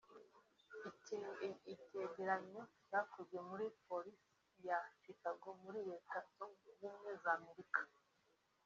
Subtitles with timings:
[1.73, 4.33] Icyegeranyo cyakozwe kuri polisi
[4.67, 7.81] ya Chicago muri Leta Zunze Ubumwe za Amerika